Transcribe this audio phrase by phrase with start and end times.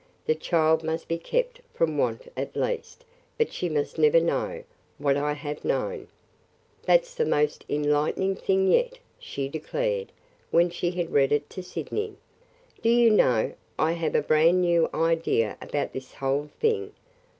[0.25, 3.05] The child must be kept from want at least,
[3.37, 4.63] but she must never know–
[4.97, 6.07] what I have known.'
[6.87, 10.11] "That 's the most enlightening thing yet," she declared
[10.49, 12.15] when she had read it to Sydney.
[12.81, 16.93] "Do you know, I have a brand new idea about this whole thing.